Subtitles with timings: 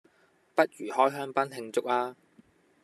[0.55, 2.15] 不如開香檳慶祝吖？